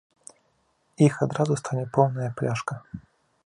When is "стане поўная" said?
1.61-2.29